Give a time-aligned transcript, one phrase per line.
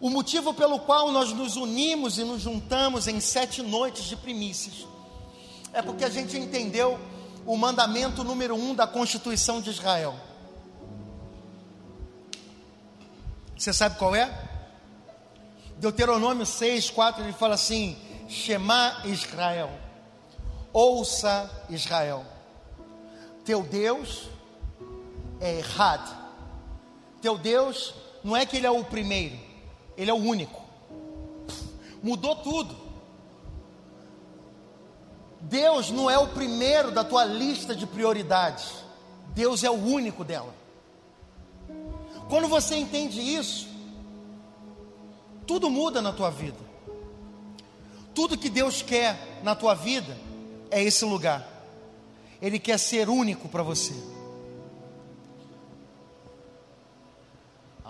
[0.00, 4.86] O motivo pelo qual nós nos unimos e nos juntamos em sete noites de primícias
[5.72, 6.98] é porque a gente entendeu
[7.44, 10.14] o mandamento número um da Constituição de Israel.
[13.56, 14.30] Você sabe qual é?
[15.78, 17.96] Deuteronômio 6, 4, ele fala assim:
[18.28, 19.70] Shema Israel,
[20.72, 22.24] ouça Israel,
[23.44, 24.28] teu Deus
[25.40, 26.10] é errado,
[27.20, 27.94] teu Deus
[28.24, 29.38] não é que ele é o primeiro,
[29.96, 30.62] ele é o único,
[32.02, 32.86] mudou tudo.
[35.40, 38.84] Deus não é o primeiro da tua lista de prioridades,
[39.34, 40.54] Deus é o único dela.
[42.28, 43.68] Quando você entende isso,
[45.46, 46.58] tudo muda na tua vida.
[48.14, 50.16] Tudo que Deus quer na tua vida
[50.70, 51.46] é esse lugar.
[52.42, 53.94] Ele quer ser único para você.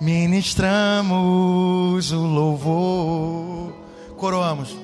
[0.00, 1.12] ministramos
[2.12, 3.72] o louvor.
[4.16, 4.76] Coroamos.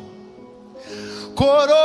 [1.34, 1.84] Coroamos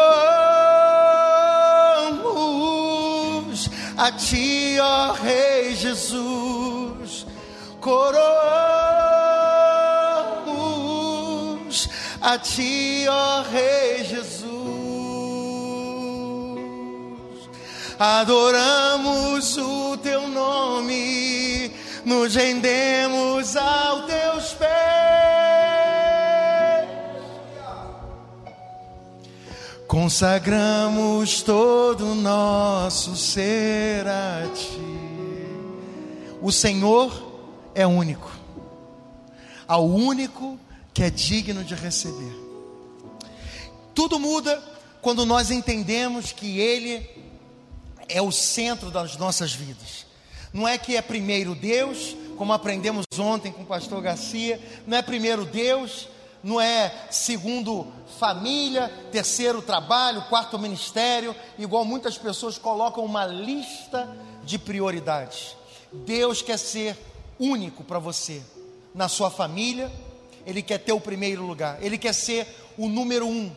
[3.98, 7.30] a Ti, ó Rei Jesus
[7.80, 8.30] coroamos
[12.22, 14.50] a ti, ó Rei Jesus.
[17.98, 21.72] Adoramos o teu nome,
[22.10, 24.70] nos rendemos aos teus pés.
[29.88, 34.80] Consagramos todo o nosso ser a ti.
[36.42, 37.12] O Senhor
[37.76, 38.32] é único,
[39.68, 40.60] ao único
[40.92, 42.34] que é digno de receber.
[43.94, 44.60] Tudo muda
[45.00, 47.08] quando nós entendemos que Ele
[48.08, 50.09] é o centro das nossas vidas.
[50.52, 55.02] Não é que é primeiro Deus, como aprendemos ontem com o pastor Garcia, não é
[55.02, 56.08] primeiro Deus,
[56.44, 57.88] não é segundo
[58.18, 64.10] família, terceiro trabalho, quarto ministério, igual muitas pessoas colocam uma lista
[64.44, 65.56] de prioridades.
[65.92, 66.98] Deus quer ser
[67.40, 68.42] único para você
[68.94, 69.92] na sua família.
[70.46, 71.78] Ele quer ter o primeiro lugar.
[71.82, 73.52] Ele quer ser o número um.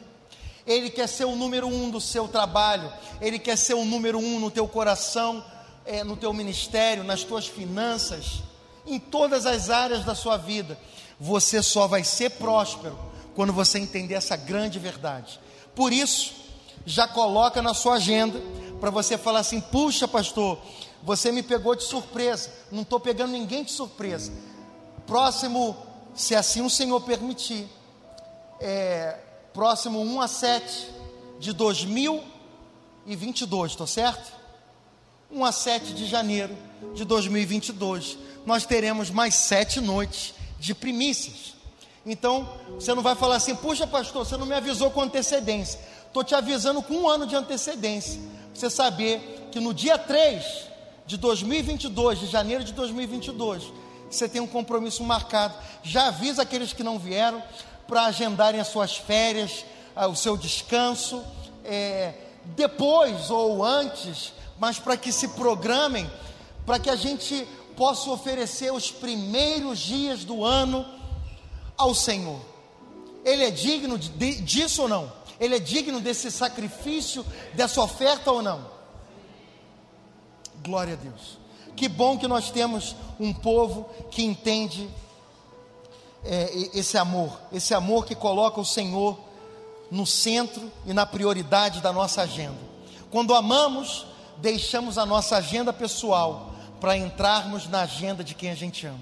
[0.66, 2.92] Ele quer ser o número um do seu trabalho.
[3.20, 5.44] Ele quer ser o número um no teu coração,
[5.84, 8.42] é, no teu ministério, nas tuas finanças,
[8.86, 10.78] em todas as áreas da sua vida.
[11.18, 12.98] Você só vai ser próspero
[13.34, 15.40] quando você entender essa grande verdade.
[15.74, 16.34] Por isso,
[16.84, 18.40] já coloca na sua agenda
[18.80, 20.58] para você falar assim: puxa, pastor,
[21.02, 22.50] você me pegou de surpresa.
[22.70, 24.32] Não estou pegando ninguém de surpresa.
[25.06, 25.76] Próximo,
[26.14, 27.68] se assim o Senhor permitir,
[28.60, 29.18] é,
[29.52, 30.90] próximo 1 a 7
[31.38, 34.41] de 2022, estou certo?
[35.32, 36.56] 1 a 7 de janeiro
[36.94, 41.54] de 2022, nós teremos mais sete noites de primícias.
[42.04, 45.80] Então, você não vai falar assim, puxa pastor, você não me avisou com antecedência.
[46.06, 48.20] Estou te avisando com um ano de antecedência.
[48.52, 50.44] Você saber que no dia 3
[51.06, 53.72] de 2022, de janeiro de 2022,
[54.10, 55.54] você tem um compromisso marcado.
[55.82, 57.42] Já avisa aqueles que não vieram
[57.86, 59.64] para agendarem as suas férias,
[59.96, 61.24] ah, o seu descanso,
[61.64, 62.14] é,
[62.56, 64.32] depois ou antes,
[64.62, 66.08] mas para que se programem,
[66.64, 67.44] para que a gente
[67.76, 70.86] possa oferecer os primeiros dias do ano
[71.76, 72.38] ao Senhor.
[73.24, 75.12] Ele é digno de, disso ou não?
[75.40, 78.64] Ele é digno desse sacrifício, dessa oferta ou não?
[80.62, 81.38] Glória a Deus.
[81.74, 84.88] Que bom que nós temos um povo que entende
[86.24, 89.18] é, esse amor, esse amor que coloca o Senhor
[89.90, 92.70] no centro e na prioridade da nossa agenda.
[93.10, 94.11] Quando amamos,
[94.42, 98.98] deixamos a nossa agenda pessoal para entrarmos na agenda de quem a gente ama.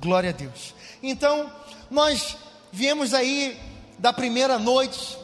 [0.00, 0.74] Glória a Deus.
[1.00, 1.50] Então,
[1.88, 2.36] nós
[2.72, 3.58] viemos aí
[3.98, 5.16] da primeira noite,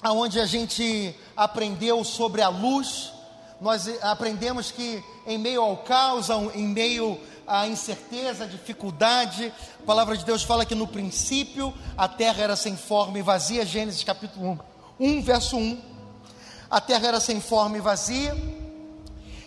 [0.00, 3.12] aonde a gente aprendeu sobre a luz,
[3.60, 9.52] nós aprendemos que em meio ao caos, em meio à incerteza, à dificuldade,
[9.82, 13.66] a palavra de Deus fala que no princípio a terra era sem forma e vazia,
[13.66, 14.60] Gênesis capítulo
[15.00, 15.97] 1, 1 verso 1.
[16.70, 18.36] A terra era sem forma e vazia,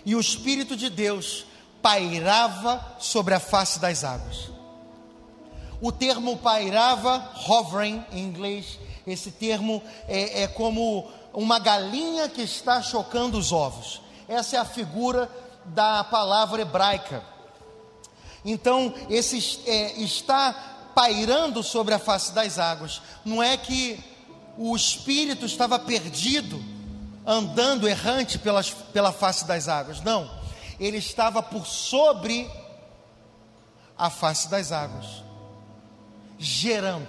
[0.05, 1.45] e o Espírito de Deus
[1.81, 4.49] pairava sobre a face das águas.
[5.79, 12.81] O termo pairava, hovering em inglês, esse termo é, é como uma galinha que está
[12.81, 14.01] chocando os ovos.
[14.27, 15.29] Essa é a figura
[15.65, 17.23] da palavra hebraica.
[18.43, 20.53] Então, esse é, está
[20.95, 23.01] pairando sobre a face das águas.
[23.23, 23.99] Não é que
[24.57, 26.63] o espírito estava perdido,
[27.25, 30.01] andando errante pelas, pela face das águas.
[30.01, 30.29] Não.
[30.79, 32.49] Ele estava por sobre
[33.97, 35.23] a face das águas,
[36.39, 37.07] gerando.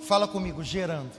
[0.00, 1.12] Fala comigo, gerando.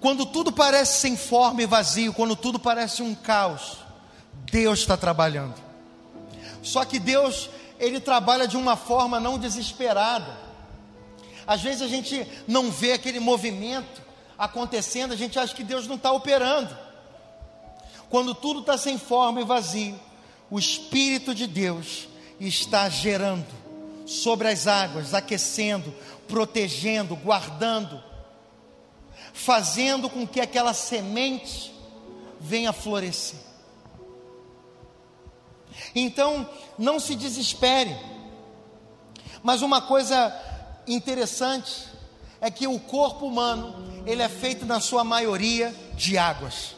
[0.00, 3.78] Quando tudo parece sem forma e vazio, quando tudo parece um caos,
[4.52, 5.54] Deus está trabalhando.
[6.62, 7.48] Só que Deus,
[7.78, 10.36] Ele trabalha de uma forma não desesperada.
[11.46, 14.02] Às vezes a gente não vê aquele movimento
[14.38, 16.76] acontecendo, a gente acha que Deus não está operando.
[18.08, 19.98] Quando tudo está sem forma e vazio,
[20.50, 23.46] o Espírito de Deus está gerando
[24.06, 25.92] sobre as águas, aquecendo,
[26.28, 28.02] protegendo, guardando,
[29.32, 31.74] fazendo com que aquela semente
[32.40, 33.40] venha florescer.
[35.94, 36.48] Então,
[36.78, 37.96] não se desespere.
[39.42, 40.34] Mas uma coisa
[40.86, 41.95] interessante
[42.40, 46.76] é que o corpo humano, ele é feito na sua maioria de águas.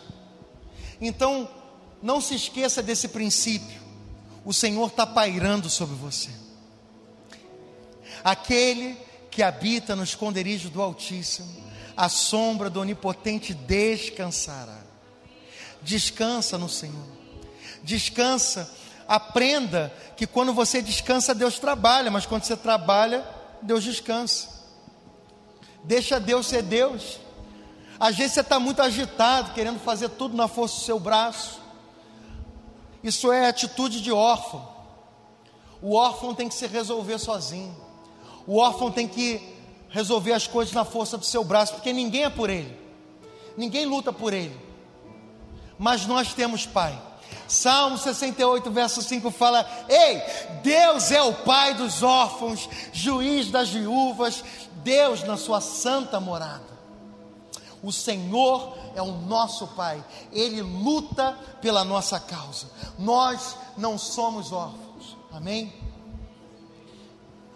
[1.00, 1.48] Então,
[2.02, 3.80] não se esqueça desse princípio.
[4.44, 6.30] O Senhor está pairando sobre você.
[8.22, 8.96] Aquele
[9.30, 11.48] que habita no esconderijo do Altíssimo,
[11.96, 14.78] a sombra do Onipotente descansará.
[15.82, 17.06] Descansa no Senhor.
[17.82, 18.70] Descansa.
[19.06, 23.24] Aprenda que quando você descansa, Deus trabalha, mas quando você trabalha,
[23.62, 24.57] Deus descansa.
[25.84, 27.18] Deixa Deus ser Deus.
[27.98, 31.60] Às vezes você está muito agitado, querendo fazer tudo na força do seu braço.
[33.02, 34.68] Isso é atitude de órfão.
[35.80, 37.74] O órfão tem que se resolver sozinho.
[38.46, 39.40] O órfão tem que
[39.88, 42.76] resolver as coisas na força do seu braço, porque ninguém é por ele.
[43.56, 44.56] Ninguém luta por ele.
[45.78, 47.00] Mas nós temos pai.
[47.46, 50.22] Salmo 68, verso 5 fala: Ei,
[50.62, 54.44] Deus é o pai dos órfãos, juiz das viúvas,
[54.82, 56.78] Deus na sua santa morada.
[57.82, 62.66] O Senhor é o nosso Pai, Ele luta pela nossa causa.
[62.98, 65.72] Nós não somos órfãos, amém?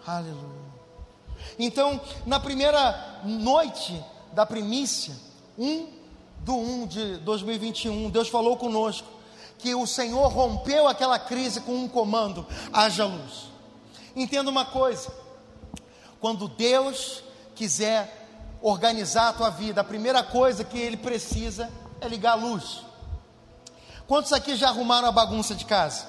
[0.05, 0.63] Aleluia.
[1.59, 5.15] Então, na primeira noite da primícia,
[5.57, 5.87] 1
[6.39, 9.07] do 1 de 2021, Deus falou conosco
[9.59, 13.49] que o Senhor rompeu aquela crise com um comando: haja luz.
[14.15, 15.11] Entenda uma coisa:
[16.23, 17.21] quando Deus
[17.53, 22.81] quiser organizar a tua vida, a primeira coisa que Ele precisa é ligar a luz.
[24.07, 26.07] Quantos aqui já arrumaram a bagunça de casa?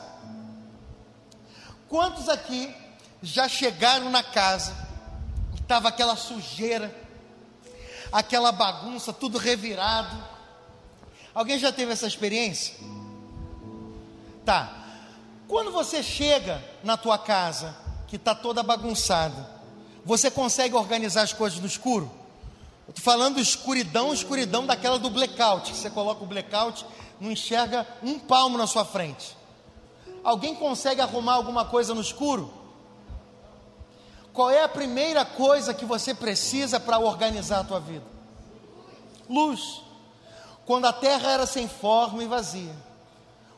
[1.89, 2.73] Quantos aqui
[3.21, 4.73] já chegaram na casa,
[5.53, 6.95] estava aquela sujeira,
[8.13, 10.17] aquela bagunça, tudo revirado?
[11.35, 12.77] Alguém já teve essa experiência?
[14.45, 14.85] Tá.
[15.49, 17.75] Quando você chega na tua casa,
[18.07, 19.54] que está toda bagunçada,
[20.05, 22.11] você consegue organizar as coisas no escuro?
[22.89, 25.73] Estou falando escuridão, escuridão daquela do blackout.
[25.73, 26.85] Que você coloca o blackout,
[27.19, 29.37] não enxerga um palmo na sua frente.
[30.23, 32.53] Alguém consegue arrumar alguma coisa no escuro?
[34.33, 38.05] Qual é a primeira coisa que você precisa para organizar a tua vida?
[39.29, 39.83] Luz.
[40.67, 42.75] Quando a terra era sem forma e vazia,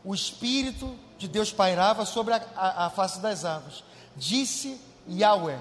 [0.05, 3.83] o Espírito de Deus pairava sobre a, a, a face das águas.
[4.17, 5.59] Disse Yahweh,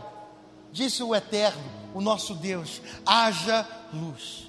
[0.75, 1.63] disse o Eterno,
[1.93, 4.47] o nosso Deus: haja luz.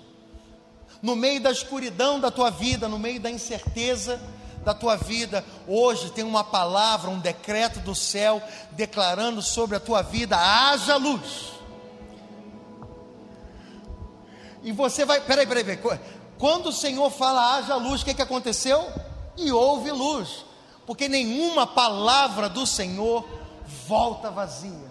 [1.01, 4.21] No meio da escuridão da tua vida, no meio da incerteza
[4.65, 8.43] da tua vida, hoje tem uma palavra, um decreto do céu
[8.73, 11.53] declarando sobre a tua vida: haja luz.
[14.63, 16.01] E você vai, peraí, peraí, peraí.
[16.39, 18.85] Quando o Senhor fala haja luz, o que, que aconteceu?
[19.37, 20.45] e houve luz,
[20.87, 23.29] porque nenhuma palavra do Senhor
[23.87, 24.86] volta vazia.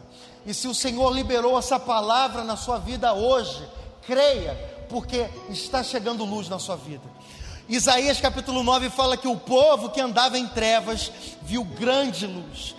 [0.46, 3.68] E se o Senhor liberou essa palavra na sua vida hoje,
[4.06, 4.54] creia,
[4.88, 7.04] porque está chegando luz na sua vida.
[7.68, 11.12] Isaías capítulo 9 fala que o povo que andava em trevas
[11.42, 12.76] viu grande luz.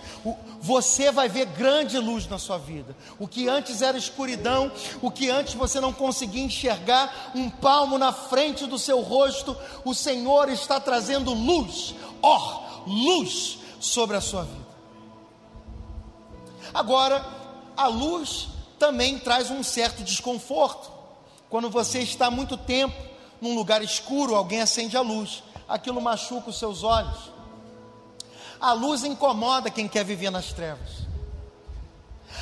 [0.61, 2.95] Você vai ver grande luz na sua vida.
[3.19, 4.71] O que antes era escuridão,
[5.01, 9.93] o que antes você não conseguia enxergar, um palmo na frente do seu rosto, o
[9.93, 14.67] Senhor está trazendo luz, ó, oh, luz sobre a sua vida.
[16.73, 17.25] Agora,
[17.77, 18.47] a luz
[18.79, 20.91] também traz um certo desconforto.
[21.49, 22.95] Quando você está muito tempo
[23.39, 27.31] num lugar escuro, alguém acende a luz, aquilo machuca os seus olhos.
[28.59, 31.07] A luz incomoda quem quer viver nas trevas.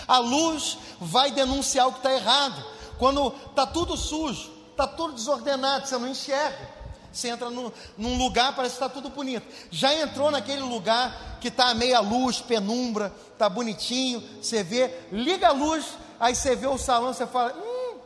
[0.08, 2.64] A luz vai denunciar o que está errado.
[2.98, 6.75] Quando está tudo sujo, está tudo desordenado, você não enxerga.
[7.16, 9.48] Você entra no, num lugar, parece que está tudo bonito.
[9.72, 15.52] Já entrou naquele lugar que está meia luz, penumbra, está bonitinho, você vê, liga a
[15.54, 15.86] luz,
[16.20, 18.00] aí você vê o salão, você fala, hum,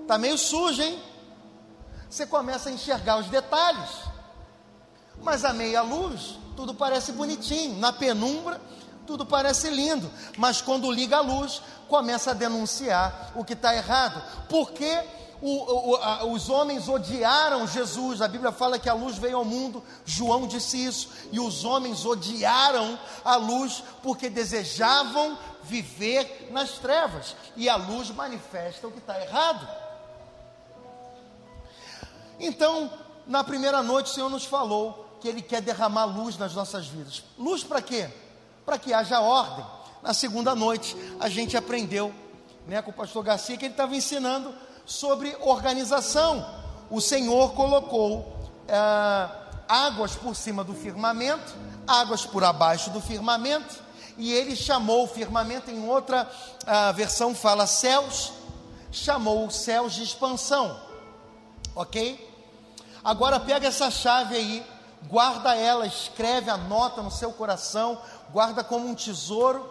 [0.00, 0.98] está meio sujo, hein?
[2.08, 3.90] Você começa a enxergar os detalhes.
[5.20, 7.78] Mas a meia luz, tudo parece bonitinho.
[7.78, 8.58] Na penumbra,
[9.06, 14.22] tudo parece lindo, mas quando liga a luz, começa a denunciar o que está errado.
[14.48, 14.98] Porque
[15.40, 19.44] o, o, a, os homens odiaram Jesus, a Bíblia fala que a luz veio ao
[19.44, 27.36] mundo, João disse isso, e os homens odiaram a luz porque desejavam viver nas trevas,
[27.56, 29.68] e a luz manifesta o que está errado.
[32.38, 32.90] Então,
[33.26, 37.24] na primeira noite, o Senhor nos falou que Ele quer derramar luz nas nossas vidas.
[37.38, 38.10] Luz para quê?
[38.66, 39.64] para que haja ordem.
[40.02, 42.12] Na segunda noite, a gente aprendeu
[42.66, 44.52] né, com o pastor Garcia que ele estava ensinando
[44.86, 46.46] sobre organização.
[46.88, 48.34] O Senhor colocou
[48.68, 49.28] é,
[49.68, 51.54] águas por cima do firmamento,
[51.86, 53.84] águas por abaixo do firmamento,
[54.16, 56.26] e ele chamou o firmamento, em outra
[56.62, 58.32] uh, versão fala céus,
[58.90, 60.80] chamou os céus de expansão,
[61.74, 62.24] ok?
[63.04, 64.66] Agora pega essa chave aí,
[65.06, 68.00] guarda ela, escreve, anota no seu coração,
[68.32, 69.70] guarda como um tesouro,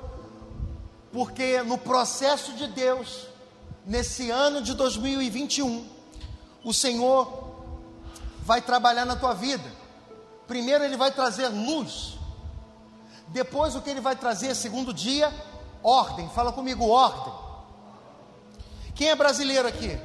[1.11, 3.27] porque no processo de Deus,
[3.85, 5.87] nesse ano de 2021,
[6.63, 7.45] o Senhor
[8.41, 9.69] vai trabalhar na tua vida.
[10.47, 12.17] Primeiro, Ele vai trazer luz.
[13.27, 15.33] Depois, o que Ele vai trazer, segundo dia,
[15.83, 16.29] ordem.
[16.29, 17.33] Fala comigo, ordem.
[18.95, 19.99] Quem é brasileiro aqui?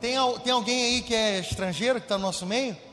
[0.00, 2.76] Tem, tem alguém aí que é estrangeiro, que está no nosso meio?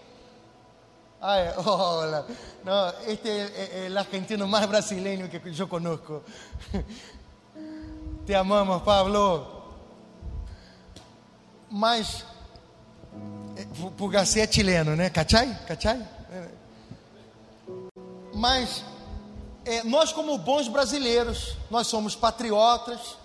[1.21, 2.25] Ay, hola.
[2.63, 6.23] No, este es el argentino más brasileño que yo conozco.
[8.29, 9.43] Te amamos, Pablo.
[11.67, 12.23] Mas,
[13.97, 15.09] Pugacê é chileno, né?
[15.09, 15.57] Cachai?
[15.67, 16.07] Cachai?
[18.31, 18.85] Mas,
[19.65, 23.17] é, nós como bons brasileiros, nós somos patriotas,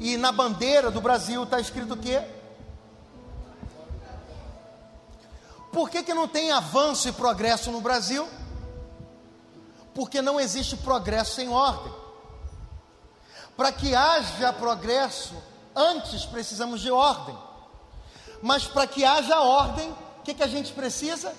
[0.00, 2.20] e na bandeira do Brasil está escrito o quê?
[5.72, 8.26] Por que, que não tem avanço e progresso no Brasil?
[9.94, 12.07] Porque não existe progresso sem ordem.
[13.58, 15.34] Para que haja progresso,
[15.74, 17.36] antes precisamos de ordem.
[18.40, 21.34] Mas para que haja ordem, o que, que a gente precisa?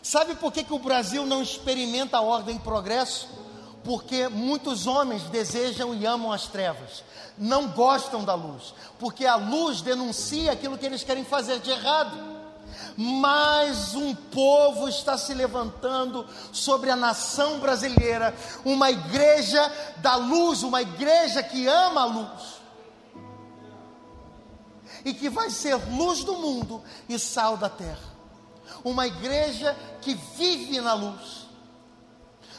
[0.00, 3.28] Sabe por que, que o Brasil não experimenta ordem e progresso?
[3.82, 7.02] Porque muitos homens desejam e amam as trevas,
[7.36, 12.33] não gostam da luz, porque a luz denuncia aquilo que eles querem fazer de errado
[12.96, 18.34] mais um povo está se levantando sobre a nação brasileira,
[18.64, 22.54] uma igreja da luz, uma igreja que ama a luz.
[25.04, 28.14] E que vai ser luz do mundo e sal da terra.
[28.82, 31.46] Uma igreja que vive na luz.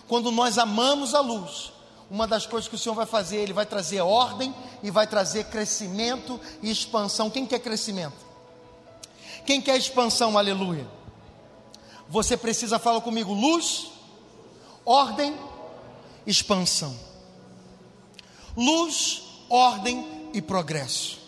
[0.07, 1.71] Quando nós amamos a luz,
[2.09, 5.45] uma das coisas que o Senhor vai fazer, Ele vai trazer ordem e vai trazer
[5.45, 7.29] crescimento e expansão.
[7.29, 8.24] Quem quer crescimento?
[9.45, 10.87] Quem quer expansão, aleluia?
[12.09, 13.91] Você precisa falar comigo: luz,
[14.83, 15.37] ordem,
[16.25, 16.97] expansão.
[18.57, 21.19] Luz, ordem e progresso.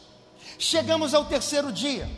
[0.58, 2.10] Chegamos ao terceiro dia.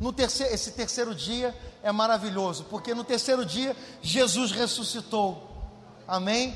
[0.00, 5.42] No terceiro, esse terceiro dia é maravilhoso, porque no terceiro dia Jesus ressuscitou.
[6.06, 6.54] Amém?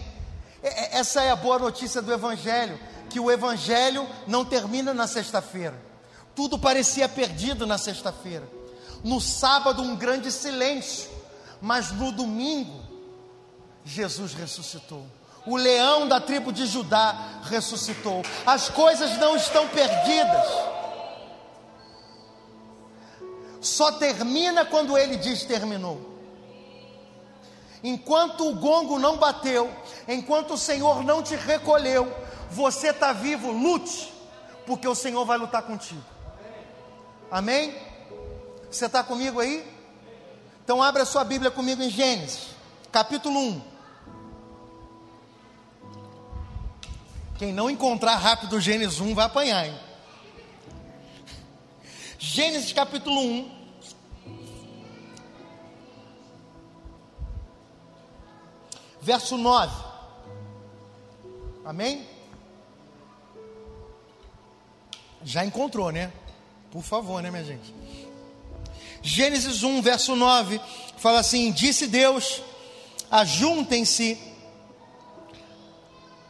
[0.62, 2.78] Essa é a boa notícia do Evangelho,
[3.08, 5.89] que o Evangelho não termina na sexta-feira.
[6.34, 8.48] Tudo parecia perdido na sexta-feira.
[9.02, 11.10] No sábado, um grande silêncio.
[11.60, 12.80] Mas no domingo,
[13.84, 15.04] Jesus ressuscitou.
[15.46, 18.22] O leão da tribo de Judá ressuscitou.
[18.46, 20.46] As coisas não estão perdidas.
[23.60, 26.08] Só termina quando ele diz terminou.
[27.82, 29.70] Enquanto o gongo não bateu,
[30.06, 32.12] enquanto o Senhor não te recolheu,
[32.50, 34.12] você está vivo, lute,
[34.66, 36.04] porque o Senhor vai lutar contigo.
[37.30, 37.72] Amém?
[38.70, 39.64] Você está comigo aí?
[40.64, 42.48] Então abra sua Bíblia comigo em Gênesis,
[42.90, 43.62] capítulo 1.
[47.38, 49.78] Quem não encontrar rápido Gênesis 1 vai apanhar, hein?
[52.18, 53.60] Gênesis capítulo 1.
[59.00, 59.74] Verso 9.
[61.64, 62.06] Amém?
[65.22, 66.12] Já encontrou, né?
[66.70, 67.74] Por favor, né, minha gente?
[69.02, 70.60] Gênesis 1, verso 9,
[70.96, 72.42] fala assim: Disse Deus:
[73.10, 74.18] Ajuntem-se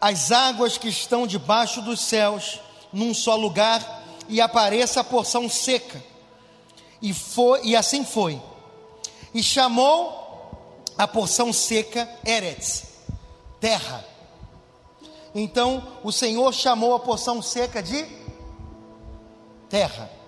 [0.01, 2.59] as águas que estão debaixo dos céus
[2.93, 6.03] num só lugar e apareça a porção seca.
[7.03, 8.41] E, foi, e assim foi.
[9.35, 10.65] E chamou
[10.97, 12.85] a porção seca Eretz,
[13.61, 14.05] terra.
[15.35, 18.07] Então o Senhor chamou a porção seca de
[19.69, 20.20] terra.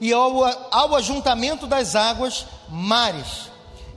[0.00, 3.50] E ao, ao ajuntamento das águas, mares.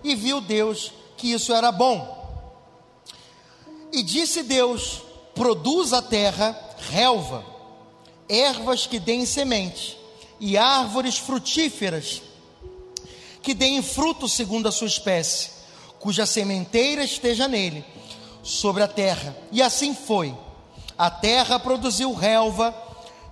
[0.03, 2.18] E viu Deus que isso era bom.
[3.91, 5.01] E disse Deus:
[5.36, 6.58] produz a terra
[6.91, 7.44] relva,
[8.27, 9.98] ervas que deem semente,
[10.39, 12.22] e árvores frutíferas
[13.41, 15.50] que deem fruto segundo a sua espécie,
[16.00, 17.84] cuja sementeira esteja nele,
[18.44, 19.36] sobre a terra.
[19.51, 20.36] E assim foi.
[20.98, 22.75] A terra produziu relva,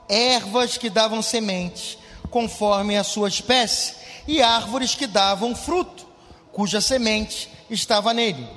[0.07, 1.99] ervas que davam semente,
[2.37, 3.95] conforme a sua espécie,
[4.27, 6.05] e árvores que davam fruto,
[6.51, 8.47] cuja semente estava nele,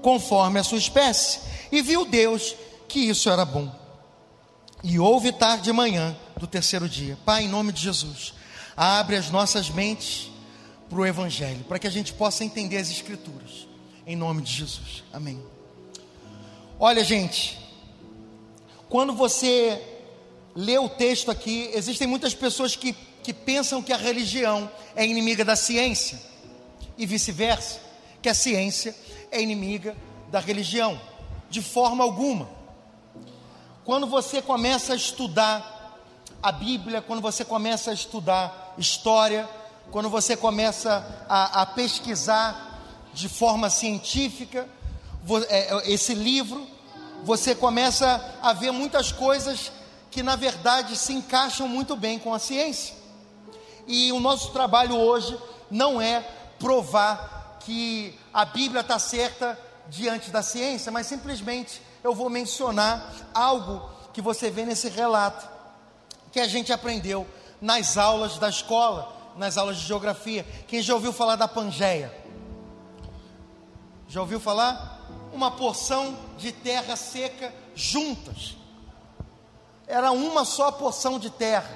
[0.00, 1.40] conforme a sua espécie.
[1.72, 2.54] E viu Deus
[2.86, 3.74] que isso era bom.
[4.84, 7.18] E houve tarde de manhã do terceiro dia.
[7.24, 8.34] Pai, em nome de Jesus,
[8.76, 10.30] abre as nossas mentes
[10.88, 13.66] para o Evangelho, para que a gente possa entender as Escrituras.
[14.06, 15.02] Em nome de Jesus.
[15.12, 15.42] Amém.
[16.78, 17.58] Olha, gente,
[18.88, 19.89] quando você
[20.54, 22.92] lê o texto aqui, existem muitas pessoas que,
[23.22, 26.20] que pensam que a religião é inimiga da ciência,
[26.96, 27.80] e vice-versa,
[28.20, 28.94] que a ciência
[29.30, 29.96] é inimiga
[30.30, 31.00] da religião,
[31.48, 32.48] de forma alguma.
[33.84, 35.98] Quando você começa a estudar
[36.42, 39.48] a Bíblia, quando você começa a estudar história,
[39.90, 42.80] quando você começa a, a pesquisar
[43.12, 44.68] de forma científica
[45.48, 46.66] é, é, esse livro,
[47.24, 49.72] você começa a ver muitas coisas
[50.10, 52.94] que na verdade se encaixam muito bem com a ciência.
[53.86, 55.38] E o nosso trabalho hoje
[55.70, 56.20] não é
[56.58, 63.88] provar que a Bíblia está certa diante da ciência, mas simplesmente eu vou mencionar algo
[64.12, 65.48] que você vê nesse relato,
[66.32, 67.26] que a gente aprendeu
[67.60, 70.44] nas aulas da escola, nas aulas de geografia.
[70.66, 72.14] Quem já ouviu falar da Pangeia?
[74.08, 74.98] Já ouviu falar?
[75.32, 78.56] Uma porção de terra seca juntas.
[79.90, 81.68] Era uma só porção de terra.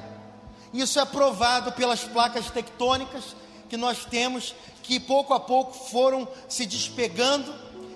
[0.72, 3.34] Isso é provado pelas placas tectônicas
[3.68, 7.52] que nós temos, que pouco a pouco foram se despegando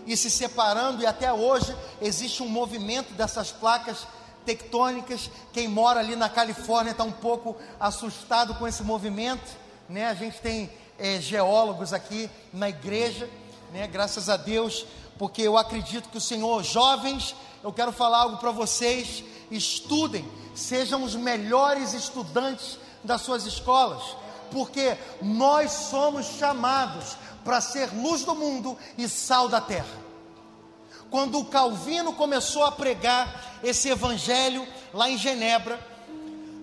[0.07, 4.07] e se separando, e até hoje existe um movimento dessas placas
[4.45, 5.31] tectônicas.
[5.53, 9.57] Quem mora ali na Califórnia está um pouco assustado com esse movimento,
[9.89, 10.07] né?
[10.07, 13.29] A gente tem é, geólogos aqui na igreja,
[13.73, 13.87] né?
[13.87, 14.85] Graças a Deus,
[15.17, 21.03] porque eu acredito que o Senhor, jovens, eu quero falar algo para vocês: estudem, sejam
[21.03, 24.03] os melhores estudantes das suas escolas,
[24.51, 30.09] porque nós somos chamados para ser luz do mundo e sal da terra.
[31.11, 35.79] Quando Calvino começou a pregar esse evangelho lá em Genebra,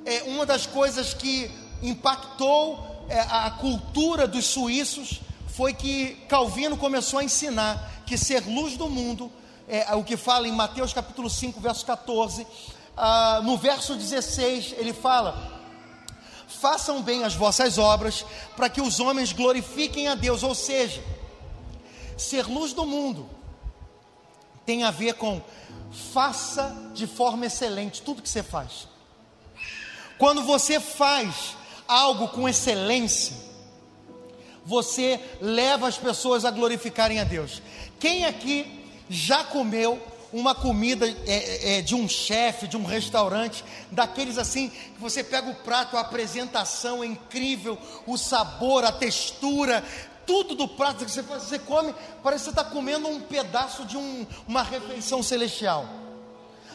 [0.06, 1.50] é, uma das coisas que
[1.82, 8.78] impactou é, a cultura dos suíços foi que Calvino começou a ensinar que ser luz
[8.78, 9.32] do mundo,
[9.67, 12.45] é, o que fala em Mateus capítulo 5, verso 14,
[12.95, 15.63] ah, no verso 16, ele fala:
[16.47, 18.25] façam bem as vossas obras,
[18.56, 20.43] para que os homens glorifiquem a Deus.
[20.43, 21.04] Ou seja,
[22.17, 23.30] ser luz do mundo
[24.65, 25.41] tem a ver com
[26.13, 28.88] faça de forma excelente tudo que você faz.
[30.17, 31.56] Quando você faz
[31.88, 33.36] algo com excelência,
[34.65, 37.62] você leva as pessoas a glorificarem a Deus.
[37.99, 40.02] Quem aqui já comeu
[40.34, 45.50] uma comida é, é, de um chefe, de um restaurante, daqueles assim, que você pega
[45.50, 49.82] o prato, a apresentação é incrível, o sabor, a textura,
[50.26, 53.96] tudo do prato que você, você come, parece que você está comendo um pedaço de
[53.96, 55.88] um, uma refeição celestial.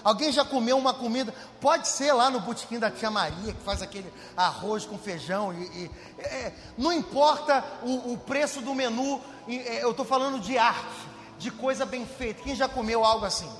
[0.02, 1.34] Alguém já comeu uma comida?
[1.60, 5.52] Pode ser lá no botequim da tia Maria, que faz aquele arroz com feijão.
[5.52, 5.90] E, e
[6.20, 11.09] é, não importa o, o, preço do menu, é, eu estou falando de arte
[11.40, 12.42] de coisa bem feita.
[12.42, 13.50] Quem já comeu algo assim?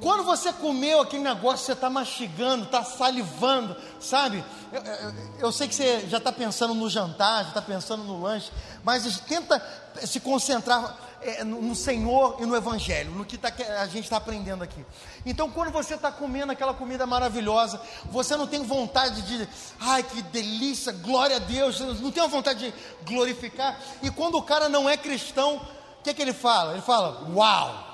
[0.00, 4.42] Quando você comeu aquele negócio, você está mastigando, está salivando, sabe?
[4.72, 8.22] Eu, eu, eu, sei que você já está pensando no jantar, já está pensando no
[8.22, 8.50] lanche,
[8.82, 9.62] mas tenta
[10.02, 14.64] se concentrar é, no, Senhor e no Evangelho, no que tá, a gente está aprendendo
[14.64, 14.82] aqui.
[15.26, 19.46] Então, quando você está comendo aquela comida maravilhosa, você não tem vontade de,
[19.78, 23.78] ai que delícia, glória a Deus, não tem vontade de glorificar.
[24.02, 26.72] E quando o cara não é cristão, o que, que ele fala?
[26.72, 27.89] Ele fala, uau!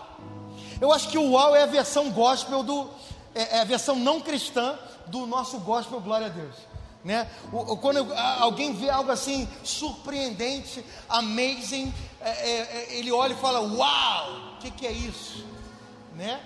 [0.81, 2.91] Eu acho que o uau é a versão gospel do,
[3.35, 6.55] é, é a versão não cristã do nosso gospel, glória a Deus.
[7.05, 7.29] Né?
[7.81, 14.55] Quando alguém vê algo assim surpreendente, amazing, é, é, é, ele olha e fala: Uau,
[14.55, 15.47] o que, que é isso?
[16.17, 16.41] Né?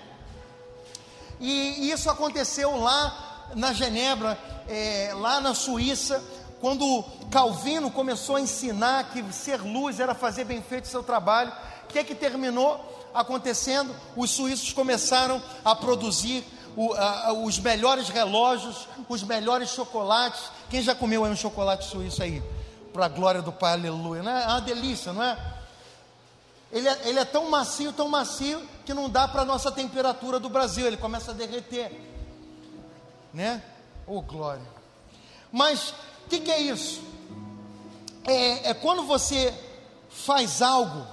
[1.39, 6.23] E isso aconteceu lá na Genebra, é, lá na Suíça,
[6.59, 11.51] quando Calvino começou a ensinar que ser luz era fazer bem feito o seu trabalho.
[11.85, 12.79] O que é que terminou
[13.13, 13.95] acontecendo?
[14.15, 16.43] Os suíços começaram a produzir
[16.75, 20.41] o, a, os melhores relógios, os melhores chocolates.
[20.69, 22.41] Quem já comeu aí um chocolate suíço aí?
[22.93, 24.23] Para a glória do Pai, aleluia.
[24.23, 24.43] Não é?
[24.43, 25.37] é uma delícia, não é?
[26.71, 27.01] Ele, é?
[27.05, 30.87] ele é tão macio, tão macio, que não dá para a nossa temperatura do Brasil,
[30.87, 31.91] ele começa a derreter.
[33.33, 33.61] Né?
[34.07, 34.65] Oh, glória.
[35.51, 35.93] Mas
[36.25, 37.01] o que, que, é isso?
[38.25, 39.53] É, é quando você
[40.09, 41.05] faz algo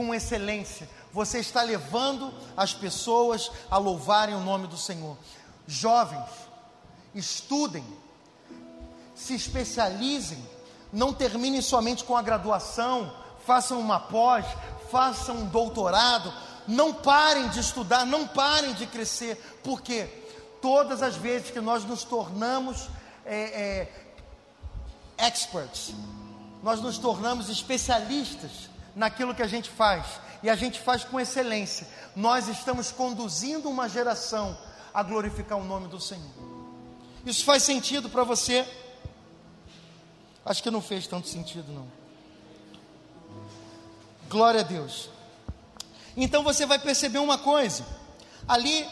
[0.00, 5.14] com excelência você está levando as pessoas a louvarem o nome do Senhor.
[5.66, 6.26] Jovens,
[7.14, 7.84] estudem,
[9.14, 10.42] se especializem,
[10.90, 14.46] não terminem somente com a graduação, façam uma pós,
[14.90, 16.32] façam um doutorado,
[16.66, 20.04] não parem de estudar, não parem de crescer, porque
[20.62, 22.88] todas as vezes que nós nos tornamos
[23.26, 23.88] é,
[25.18, 25.92] é, experts,
[26.62, 31.86] nós nos tornamos especialistas naquilo que a gente faz, e a gente faz com excelência,
[32.16, 34.56] nós estamos conduzindo uma geração
[34.92, 36.30] a glorificar o nome do Senhor.
[37.24, 38.66] Isso faz sentido para você?
[40.44, 41.86] Acho que não fez tanto sentido, não.
[44.28, 45.10] Glória a Deus.
[46.16, 47.84] Então você vai perceber uma coisa:
[48.48, 48.86] ali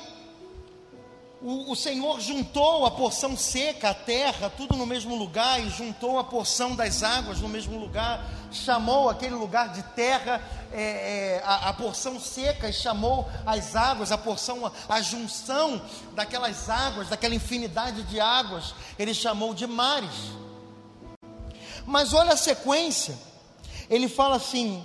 [1.40, 6.18] o, o, Senhor juntou a porção seca, a terra, tudo no mesmo lugar, e juntou
[6.18, 11.68] a porção das águas no mesmo lugar, chamou aquele lugar de terra, é, é, a,
[11.68, 15.80] a, porção seca, e chamou as águas, a porção, a junção
[16.12, 20.32] daquelas águas, daquela infinidade de águas, ele chamou de mares.
[21.86, 23.16] Mas olha a sequência,
[23.88, 24.84] ele fala assim: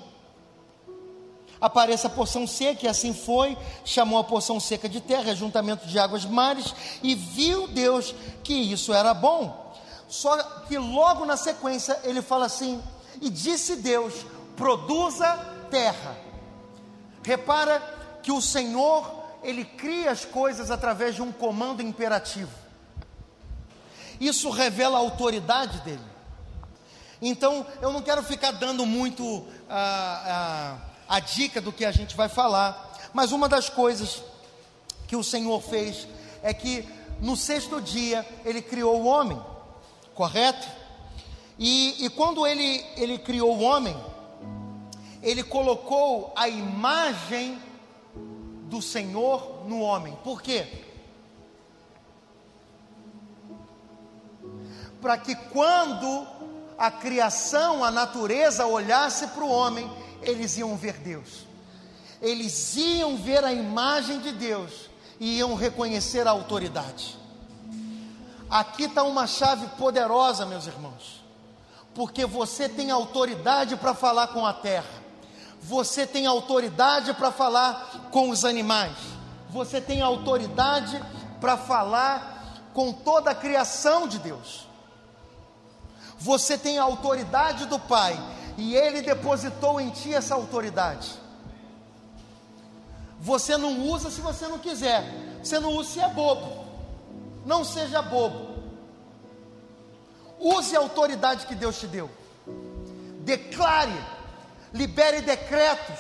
[1.63, 5.97] apareça a porção seca, e assim foi, chamou a porção seca de terra, juntamento de
[5.97, 9.73] águas mares, e viu Deus que isso era bom.
[10.09, 12.83] Só que logo na sequência ele fala assim:
[13.21, 14.25] e disse Deus:
[14.57, 15.25] produza
[15.71, 16.17] terra.
[17.23, 17.81] Repara
[18.21, 19.09] que o Senhor,
[19.41, 22.51] ele cria as coisas através de um comando imperativo.
[24.19, 26.13] Isso revela a autoridade dele.
[27.21, 29.47] Então, eu não quero ficar dando muito.
[29.69, 32.91] Ah, ah, a dica do que a gente vai falar.
[33.13, 34.23] Mas uma das coisas
[35.07, 36.07] que o Senhor fez
[36.41, 39.39] é que no sexto dia ele criou o homem,
[40.15, 40.67] correto?
[41.59, 43.95] E, e quando ele, ele criou o homem,
[45.21, 47.61] ele colocou a imagem
[48.63, 50.17] do Senhor no homem.
[50.23, 50.65] Por quê?
[54.99, 56.27] Para que quando
[56.75, 61.45] a criação, a natureza olhasse para o homem, eles iam ver Deus.
[62.21, 67.17] Eles iam ver a imagem de Deus e iam reconhecer a autoridade.
[68.49, 71.23] Aqui está uma chave poderosa, meus irmãos,
[71.95, 75.03] porque você tem autoridade para falar com a terra,
[75.61, 78.97] você tem autoridade para falar com os animais,
[79.49, 81.01] você tem autoridade
[81.41, 84.67] para falar com toda a criação de Deus.
[86.17, 88.17] Você tem a autoridade do Pai
[88.57, 91.11] e Ele depositou em ti essa autoridade.
[93.19, 95.03] Você não usa se você não quiser,
[95.41, 96.63] você não usa se é bobo.
[97.45, 98.53] Não seja bobo.
[100.39, 102.09] Use a autoridade que Deus te deu.
[103.21, 103.97] Declare,
[104.73, 105.99] libere decretos,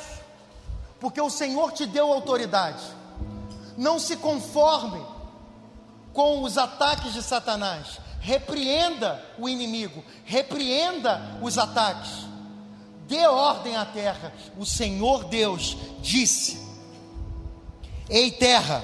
[0.99, 2.83] porque o Senhor te deu autoridade.
[3.77, 5.03] Não se conforme
[6.13, 7.99] com os ataques de Satanás.
[8.19, 12.32] Repreenda o inimigo, repreenda os ataques
[13.13, 14.33] dê ordem à terra.
[14.57, 16.59] O Senhor Deus disse:
[18.09, 18.83] Ei, terra,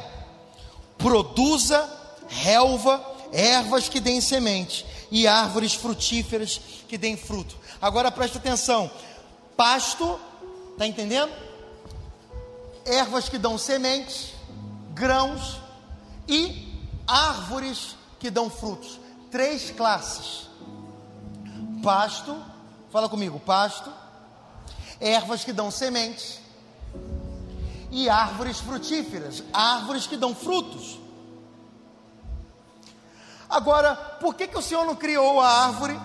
[0.98, 1.90] produza
[2.28, 7.58] relva, ervas que deem semente e árvores frutíferas que deem fruto.
[7.82, 8.92] Agora preste atenção:
[9.58, 10.20] pasto,
[10.74, 11.34] está entendendo?
[12.86, 14.34] Ervas que dão sementes,
[14.94, 15.58] grãos
[16.28, 16.72] e
[17.08, 19.00] árvores que dão frutos.
[19.32, 20.48] Três classes:
[21.82, 22.38] pasto,
[22.92, 23.92] fala comigo, pasto,
[25.00, 26.40] ervas que dão sementes
[27.92, 31.00] e árvores frutíferas, árvores que dão frutos.
[33.50, 36.00] Agora, por que, que o Senhor não criou a árvore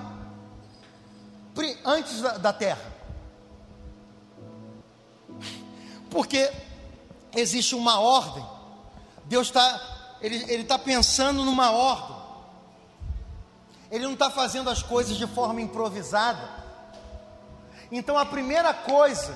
[1.85, 2.93] antes da, da terra?
[6.11, 6.51] Porque
[7.35, 8.45] existe uma ordem.
[9.25, 12.17] Deus está, ele está pensando numa ordem.
[13.91, 16.64] Ele não está fazendo as coisas de forma improvisada.
[17.97, 19.33] Então a primeira coisa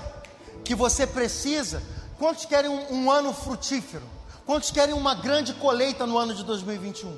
[0.64, 1.80] que você precisa,
[2.18, 4.02] quantos querem um, um ano frutífero?
[4.44, 7.16] Quantos querem uma grande colheita no ano de 2021?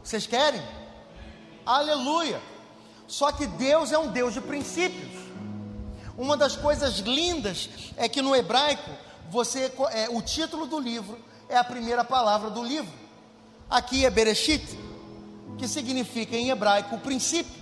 [0.00, 0.62] Vocês querem?
[1.66, 2.40] Aleluia!
[3.08, 5.10] Só que Deus é um Deus de princípios.
[6.16, 8.92] Uma das coisas lindas é que no hebraico,
[9.28, 12.94] você é, o título do livro é a primeira palavra do livro.
[13.68, 14.78] Aqui é Bereshit,
[15.58, 17.60] que significa em hebraico o princípio.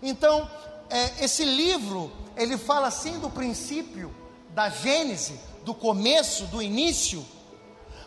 [0.00, 0.48] Então,
[0.90, 4.14] é, esse livro, ele fala assim do princípio,
[4.50, 7.24] da gênese, do começo, do início,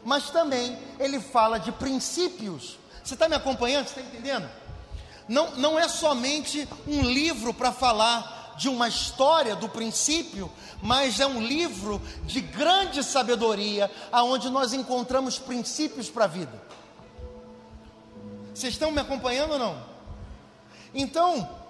[0.04, 2.80] mas também ele fala de princípios.
[3.04, 3.88] Você está me acompanhando?
[3.88, 4.50] Você está entendendo?
[5.28, 11.26] Não, não é somente um livro para falar de uma história do princípio, mas é
[11.26, 16.62] um livro de grande sabedoria, aonde nós encontramos princípios para a vida.
[18.54, 19.84] Vocês estão me acompanhando ou não?
[20.94, 21.61] Então,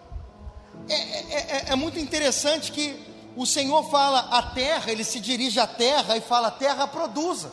[0.89, 5.59] é, é, é, é muito interessante que o Senhor fala a terra, ele se dirige
[5.59, 7.51] à terra e fala: terra produza.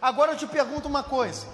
[0.00, 1.46] Agora eu te pergunto uma coisa,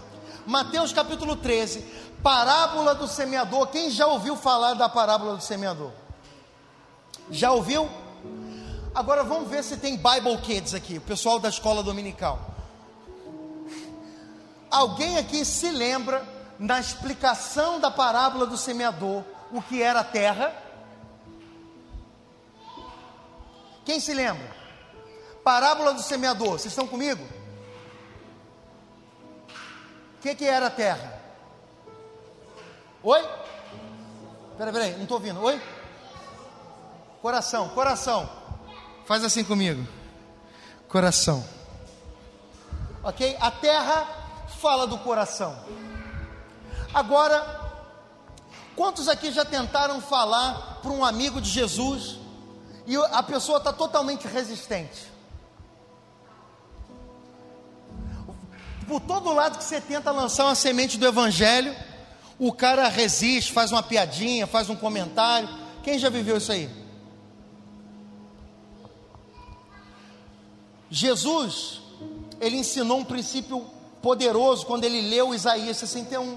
[0.47, 1.81] Mateus capítulo 13,
[2.23, 3.69] parábola do semeador.
[3.69, 5.93] Quem já ouviu falar da parábola do semeador?
[7.31, 7.89] Já ouviu?
[8.95, 12.39] Agora vamos ver se tem Bible Kids aqui, o pessoal da escola dominical.
[14.71, 16.27] Alguém aqui se lembra
[16.59, 20.53] na explicação da parábola do semeador o que era a terra?
[23.85, 24.55] Quem se lembra?
[25.43, 27.23] Parábola do semeador, vocês estão comigo?
[30.19, 31.21] O que, que era a terra?
[33.03, 33.23] Oi?
[34.57, 35.43] Peraí, peraí, não estou ouvindo.
[35.43, 35.61] Oi?
[37.21, 38.29] Coração, coração.
[39.05, 39.87] Faz assim comigo.
[40.89, 41.45] Coração.
[43.03, 43.37] Ok?
[43.39, 44.07] A terra
[44.61, 45.55] fala do coração.
[46.95, 47.64] Agora,
[48.77, 52.19] quantos aqui já tentaram falar para um amigo de Jesus
[52.87, 55.13] e a pessoa está totalmente resistente?
[58.87, 61.75] Por todo lado que você tenta lançar uma semente do Evangelho,
[62.39, 65.49] o cara resiste, faz uma piadinha, faz um comentário.
[65.83, 66.69] Quem já viveu isso aí?
[70.91, 71.81] Jesus,
[72.41, 73.67] ele ensinou um princípio
[74.03, 76.37] poderoso quando ele leu Isaías 61.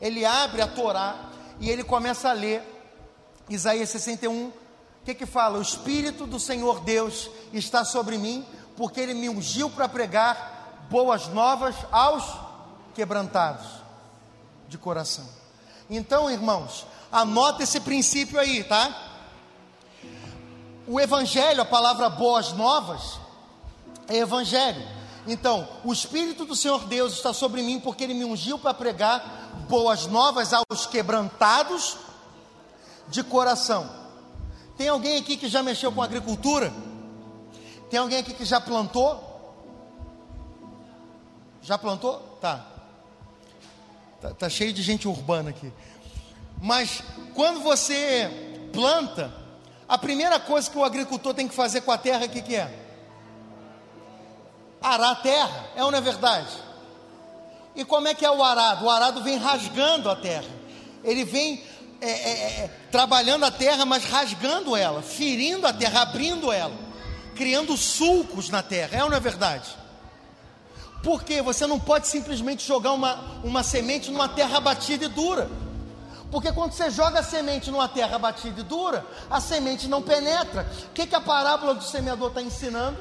[0.00, 1.27] Ele abre a Torá
[1.60, 2.62] e ele começa a ler
[3.48, 4.48] Isaías 61.
[4.48, 4.52] O
[5.04, 5.58] que que fala?
[5.58, 8.44] O Espírito do Senhor Deus está sobre mim,
[8.76, 12.24] porque ele me ungiu para pregar boas novas aos
[12.94, 13.66] quebrantados
[14.68, 15.26] de coração.
[15.88, 19.06] Então, irmãos, anota esse princípio aí, tá?
[20.86, 23.18] O evangelho, a palavra boas novas,
[24.08, 24.82] é evangelho.
[25.26, 29.47] Então, o Espírito do Senhor Deus está sobre mim porque Ele me ungiu para pregar
[29.68, 31.96] boas novas aos quebrantados
[33.08, 33.88] de coração.
[34.76, 36.72] Tem alguém aqui que já mexeu com agricultura?
[37.90, 39.24] Tem alguém aqui que já plantou?
[41.62, 42.18] Já plantou?
[42.40, 42.66] Tá.
[44.20, 45.72] Tá, tá cheio de gente urbana aqui.
[46.60, 47.02] Mas
[47.34, 49.32] quando você planta,
[49.88, 52.56] a primeira coisa que o agricultor tem que fazer com a terra, o que, que
[52.56, 52.88] é?
[54.80, 56.67] arar a terra, é ou não é verdade?
[57.78, 58.86] E como é que é o arado?
[58.86, 60.50] O arado vem rasgando a terra,
[61.04, 61.62] ele vem
[62.00, 62.30] é, é,
[62.64, 66.74] é, trabalhando a terra, mas rasgando ela, ferindo a terra, abrindo ela,
[67.36, 69.70] criando sulcos na terra, é ou não é verdade?
[71.04, 73.14] Porque você não pode simplesmente jogar uma,
[73.44, 75.48] uma semente numa terra batida e dura.
[76.32, 80.68] Porque quando você joga a semente numa terra batida e dura, a semente não penetra.
[80.90, 82.98] O que, que a parábola do semeador está ensinando?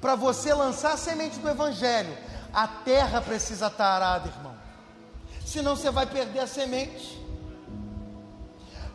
[0.00, 2.16] para você lançar a semente do Evangelho,
[2.56, 4.54] a terra precisa estar arada, irmão.
[5.44, 7.22] Senão você vai perder a semente.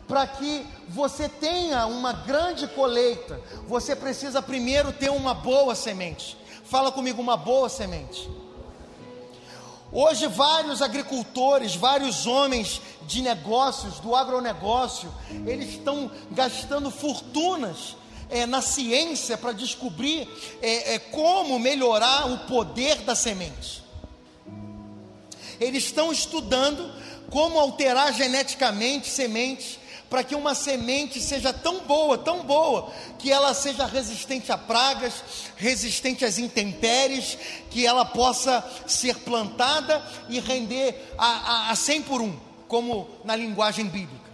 [0.08, 6.36] Para que você tenha uma grande colheita, você precisa primeiro ter uma boa semente.
[6.64, 8.28] Fala comigo, uma boa semente.
[9.92, 15.14] Hoje, vários agricultores, vários homens de negócios, do agronegócio,
[15.46, 17.94] eles estão gastando fortunas
[18.32, 20.26] é, na ciência para descobrir
[20.62, 23.84] é, é, como melhorar o poder da semente.
[25.60, 26.90] Eles estão estudando
[27.30, 33.54] como alterar geneticamente sementes para que uma semente seja tão boa, tão boa, que ela
[33.54, 35.14] seja resistente a pragas,
[35.56, 37.38] resistente às intempéries,
[37.70, 43.34] que ela possa ser plantada e render a, a, a 100 por um, como na
[43.34, 44.30] linguagem bíblica.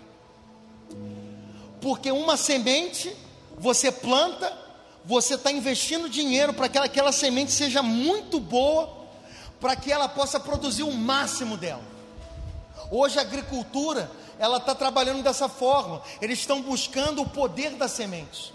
[1.81, 3.15] Porque uma semente
[3.59, 4.57] você planta,
[5.05, 8.97] você está investindo dinheiro para que aquela semente seja muito boa,
[9.61, 11.83] para que ela possa produzir o máximo dela.
[12.91, 16.01] Hoje a agricultura, ela está trabalhando dessa forma.
[16.23, 18.55] Eles estão buscando o poder da semente.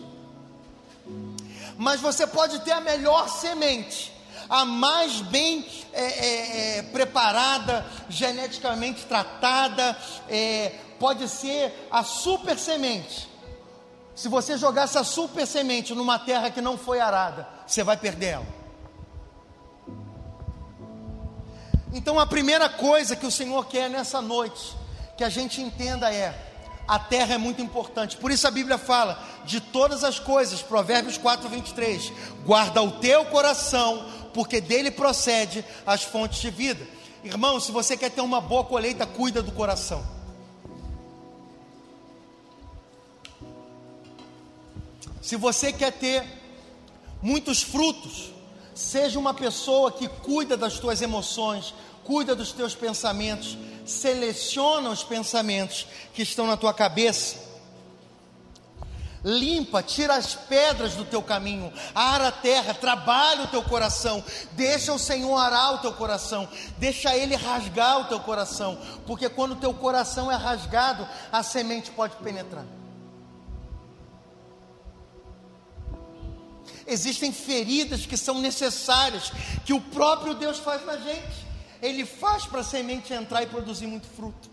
[1.78, 4.13] Mas você pode ter a melhor semente,
[4.50, 9.98] a mais bem é, é, é, preparada, geneticamente tratada,
[10.30, 13.33] é, pode ser a super semente.
[14.15, 18.28] Se você jogar essa super semente numa terra que não foi arada, você vai perder
[18.28, 18.63] ela.
[21.91, 24.76] Então a primeira coisa que o Senhor quer nessa noite,
[25.17, 26.34] que a gente entenda é:
[26.88, 28.17] a terra é muito importante.
[28.17, 32.12] Por isso a Bíblia fala de todas as coisas, Provérbios 4, 23.
[32.45, 36.86] Guarda o teu coração, porque dele procede as fontes de vida.
[37.23, 40.04] Irmão, se você quer ter uma boa colheita, cuida do coração.
[45.23, 46.21] Se você quer ter
[47.21, 48.33] muitos frutos,
[48.75, 55.88] seja uma pessoa que cuida das tuas emoções, cuida dos teus pensamentos, seleciona os pensamentos
[56.13, 57.38] que estão na tua cabeça.
[59.23, 64.91] Limpa, tira as pedras do teu caminho, ara a terra, trabalha o teu coração, deixa
[64.91, 69.55] o Senhor arar o teu coração, deixa Ele rasgar o teu coração, porque quando o
[69.55, 72.65] teu coração é rasgado, a semente pode penetrar.
[76.86, 79.32] Existem feridas que são necessárias,
[79.65, 81.46] que o próprio Deus faz na gente.
[81.82, 84.50] Ele faz para a semente entrar e produzir muito fruto.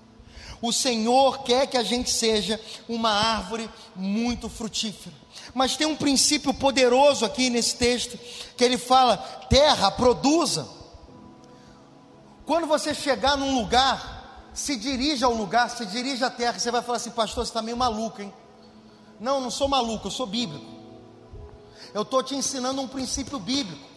[0.62, 5.14] O Senhor quer que a gente seja uma árvore muito frutífera.
[5.54, 8.18] Mas tem um princípio poderoso aqui nesse texto,
[8.56, 9.16] que ele fala:
[9.48, 10.68] terra, produza.
[12.44, 16.82] Quando você chegar num lugar, se dirija ao lugar, se dirija à terra, você vai
[16.82, 18.32] falar assim, pastor, você está meio maluco, hein?
[19.18, 20.79] Não, não sou maluco, eu sou bíblico.
[21.92, 23.88] Eu estou te ensinando um princípio bíblico.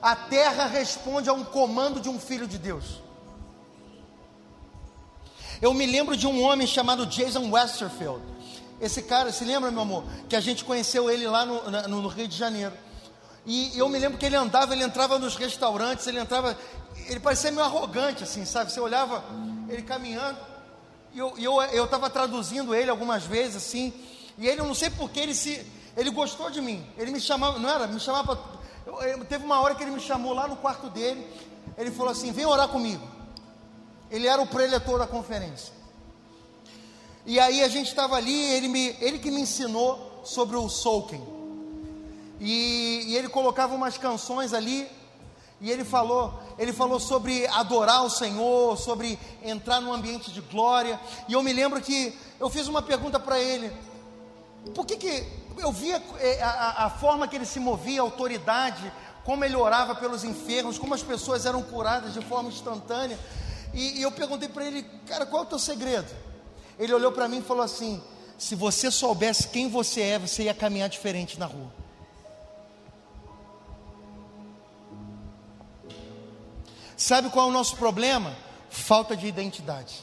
[0.00, 3.02] A terra responde a um comando de um filho de Deus.
[5.62, 8.22] Eu me lembro de um homem chamado Jason Westerfield.
[8.80, 10.04] Esse cara, se lembra, meu amor?
[10.28, 12.74] Que a gente conheceu ele lá no, no, no Rio de Janeiro.
[13.46, 16.58] E eu me lembro que ele andava, ele entrava nos restaurantes, ele entrava,
[17.06, 18.72] ele parecia meio arrogante, assim, sabe?
[18.72, 19.22] Você olhava
[19.68, 20.38] ele caminhando,
[21.12, 23.92] e eu estava eu, eu traduzindo ele algumas vezes, assim,
[24.38, 25.64] e ele, eu não sei porque ele se,
[25.96, 26.84] ele gostou de mim.
[26.96, 27.86] Ele me chamava, não era?
[27.86, 28.38] Me chamava.
[28.86, 31.26] Eu, eu, teve uma hora que ele me chamou lá no quarto dele.
[31.76, 33.06] Ele falou assim: vem orar comigo.
[34.10, 35.72] Ele era o preletor da conferência.
[37.26, 41.24] E aí a gente estava ali, ele, me, ele que me ensinou sobre o soaking.
[42.38, 44.86] E, e ele colocava umas canções ali,
[45.60, 51.00] e ele falou, ele falou sobre adorar o Senhor, sobre entrar num ambiente de glória.
[51.26, 53.72] E eu me lembro que eu fiz uma pergunta para ele:
[54.74, 58.92] por que, que eu via é, a, a, forma que ele se movia, a autoridade,
[59.24, 63.18] como ele orava pelos enfermos, como as pessoas eram curadas de forma instantânea.
[63.72, 66.10] E, e eu perguntei para ele, cara, qual é o teu segredo?
[66.78, 68.02] Ele olhou para mim e falou assim:
[68.38, 71.72] se você soubesse quem você é, você ia caminhar diferente na rua.
[76.96, 78.34] Sabe qual é o nosso problema?
[78.70, 80.00] Falta de identidade.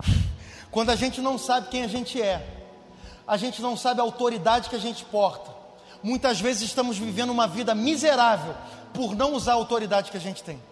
[0.70, 2.55] Quando a gente não sabe quem a gente é,
[3.26, 5.50] a gente não sabe a autoridade que a gente porta.
[6.02, 8.54] Muitas vezes estamos vivendo uma vida miserável
[8.92, 10.62] por não usar a autoridade que a gente tem.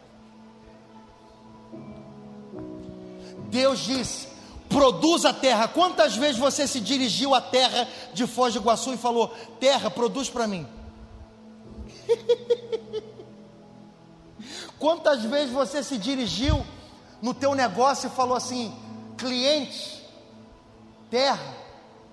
[3.49, 4.29] Deus disse:
[4.69, 5.69] produz a terra.
[5.69, 10.29] Quantas vezes você se dirigiu à terra de Foz do Iguaçu e falou: Terra, produz
[10.29, 10.67] para mim?
[14.79, 16.65] Quantas vezes você se dirigiu
[17.23, 18.75] no teu negócio e falou assim:
[19.17, 20.05] cliente,
[21.11, 21.64] terra,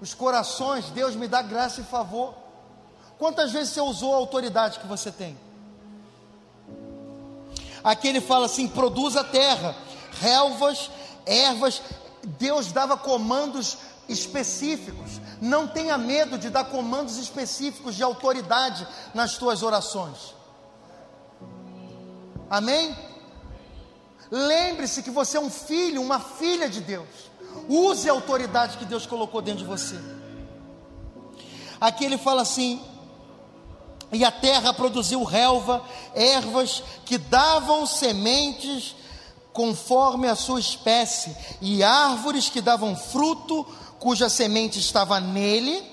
[0.02, 2.34] os corações, Deus me dá graça e favor.
[3.20, 5.38] Quantas vezes você usou a autoridade que você tem?
[7.84, 9.76] Aqui ele fala assim: produz a terra,
[10.20, 10.90] relvas,
[11.24, 11.82] ervas.
[12.24, 13.78] Deus dava comandos
[14.10, 15.22] específicos.
[15.40, 20.34] Não tenha medo de dar comandos específicos de autoridade nas tuas orações.
[22.50, 22.96] Amém?
[24.32, 27.31] Lembre-se que você é um filho, uma filha de Deus.
[27.68, 30.00] Use a autoridade que Deus colocou dentro de você.
[31.80, 32.82] Aqui ele fala assim:
[34.12, 35.84] e a terra produziu relva,
[36.14, 38.96] ervas que davam sementes
[39.54, 43.66] conforme a sua espécie, e árvores que davam fruto,
[44.00, 45.84] cuja semente estava nele,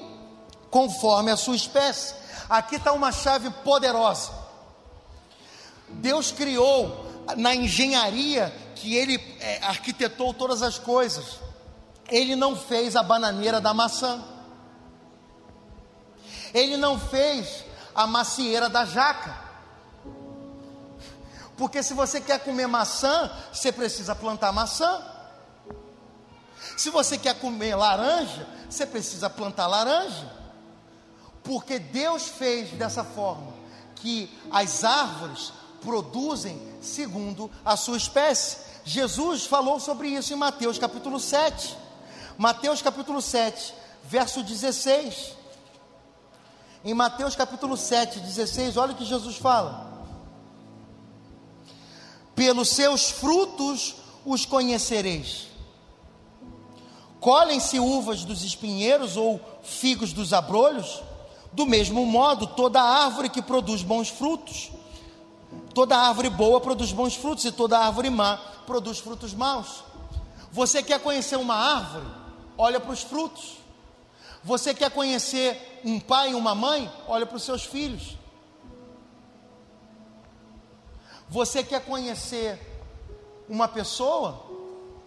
[0.70, 2.14] conforme a sua espécie.
[2.48, 4.30] Aqui está uma chave poderosa.
[5.88, 7.06] Deus criou
[7.36, 11.47] na engenharia que ele é, arquitetou todas as coisas.
[12.08, 14.24] Ele não fez a bananeira da maçã.
[16.54, 19.48] Ele não fez a macieira da jaca.
[21.56, 25.04] Porque se você quer comer maçã, você precisa plantar maçã.
[26.76, 30.30] Se você quer comer laranja, você precisa plantar laranja.
[31.42, 33.52] Porque Deus fez dessa forma
[33.96, 38.58] que as árvores produzem segundo a sua espécie.
[38.84, 41.87] Jesus falou sobre isso em Mateus capítulo 7.
[42.38, 43.74] Mateus capítulo 7,
[44.04, 45.36] verso 16.
[46.84, 49.88] Em Mateus capítulo 7, 16, olha o que Jesus fala.
[52.36, 55.48] Pelos seus frutos os conhecereis.
[57.18, 61.02] Colhem-se uvas dos espinheiros ou figos dos abrolhos?
[61.52, 64.70] Do mesmo modo, toda árvore que produz bons frutos,
[65.74, 69.82] toda árvore boa produz bons frutos, e toda árvore má produz frutos maus.
[70.52, 72.17] Você quer conhecer uma árvore?
[72.58, 73.58] Olha para os frutos.
[74.42, 76.92] Você quer conhecer um pai e uma mãe?
[77.06, 78.18] Olha para os seus filhos.
[81.28, 82.58] Você quer conhecer
[83.48, 84.44] uma pessoa?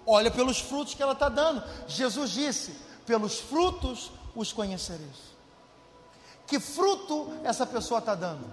[0.05, 1.61] Olha pelos frutos que ela está dando.
[1.87, 2.75] Jesus disse:
[3.05, 5.31] pelos frutos os conhecereis.
[6.47, 8.45] Que fruto essa pessoa está dando?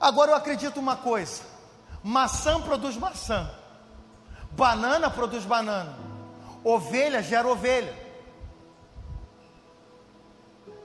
[0.00, 1.42] Agora eu acredito uma coisa:
[2.02, 3.50] maçã produz maçã,
[4.56, 5.96] banana produz banana,
[6.64, 7.94] ovelha gera ovelha.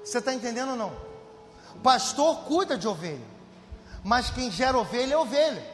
[0.03, 0.91] Você está entendendo ou não?
[1.81, 3.25] Pastor cuida de ovelha,
[4.03, 5.71] mas quem gera ovelha é ovelha.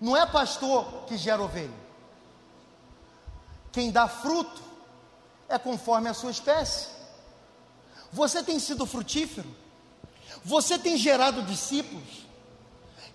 [0.00, 1.82] Não é pastor que gera ovelha.
[3.70, 4.60] Quem dá fruto
[5.48, 6.88] é conforme a sua espécie.
[8.10, 9.48] Você tem sido frutífero?
[10.44, 12.26] Você tem gerado discípulos?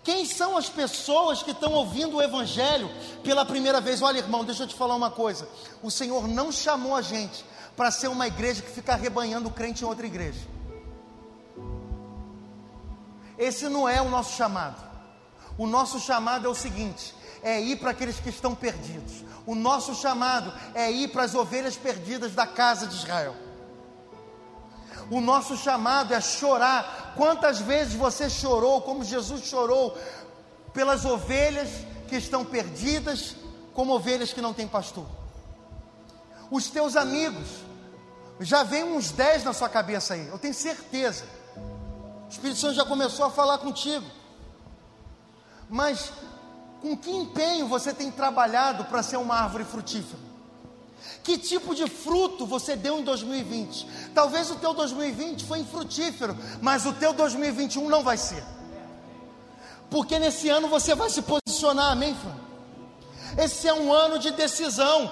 [0.07, 2.89] Quem são as pessoas que estão ouvindo o Evangelho
[3.25, 4.01] pela primeira vez?
[4.01, 5.49] Olha, irmão, deixa eu te falar uma coisa.
[5.83, 7.43] O Senhor não chamou a gente
[7.75, 10.39] para ser uma igreja que fica arrebanhando o crente em outra igreja.
[13.37, 14.81] Esse não é o nosso chamado.
[15.57, 19.25] O nosso chamado é o seguinte: é ir para aqueles que estão perdidos.
[19.45, 23.35] O nosso chamado é ir para as ovelhas perdidas da casa de Israel.
[25.09, 27.13] O nosso chamado é chorar.
[27.15, 29.97] Quantas vezes você chorou, como Jesus chorou,
[30.73, 31.69] pelas ovelhas
[32.07, 33.35] que estão perdidas,
[33.73, 35.05] como ovelhas que não têm pastor?
[36.51, 37.47] Os teus amigos,
[38.39, 41.25] já vem uns dez na sua cabeça aí, eu tenho certeza.
[41.55, 44.05] O Espírito Santo já começou a falar contigo.
[45.69, 46.11] Mas
[46.81, 50.26] com que empenho você tem trabalhado para ser uma árvore frutífera?
[51.23, 53.87] Que tipo de fruto você deu em 2020?
[54.13, 58.43] Talvez o teu 2020 foi infrutífero, mas o teu 2021 não vai ser.
[59.89, 62.47] Porque nesse ano você vai se posicionar, amém, Fran?
[63.37, 65.11] Esse é um ano de decisão.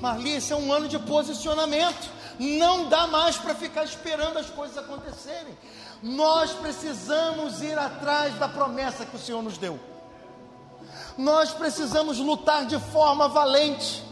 [0.00, 2.10] Marli, esse é um ano de posicionamento.
[2.38, 5.56] Não dá mais para ficar esperando as coisas acontecerem.
[6.02, 9.80] Nós precisamos ir atrás da promessa que o Senhor nos deu.
[11.16, 14.03] Nós precisamos lutar de forma valente.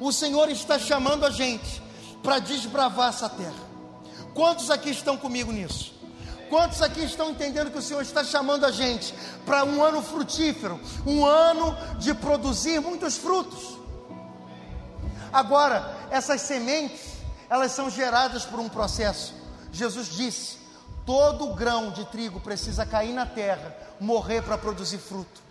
[0.00, 1.82] O Senhor está chamando a gente
[2.22, 3.68] para desbravar essa terra.
[4.34, 5.94] Quantos aqui estão comigo nisso?
[6.48, 9.14] Quantos aqui estão entendendo que o Senhor está chamando a gente
[9.44, 13.78] para um ano frutífero, um ano de produzir muitos frutos?
[15.32, 17.18] Agora, essas sementes,
[17.50, 19.34] elas são geradas por um processo.
[19.70, 20.58] Jesus disse:
[21.04, 25.42] todo grão de trigo precisa cair na terra, morrer para produzir fruto.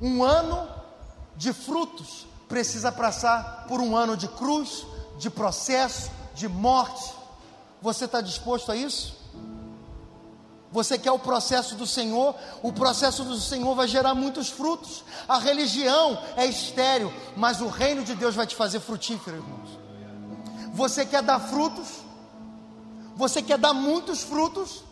[0.00, 0.68] Um ano
[1.36, 4.86] de frutos precisa passar por um ano de cruz,
[5.18, 7.12] de processo, de morte.
[7.82, 9.16] Você está disposto a isso?
[10.72, 12.34] Você quer o processo do Senhor?
[12.62, 15.04] O processo do Senhor vai gerar muitos frutos.
[15.28, 19.78] A religião é estéril, mas o reino de Deus vai te fazer frutífero, irmãos.
[20.74, 21.86] Você quer dar frutos?
[23.14, 24.82] Você quer dar muitos frutos?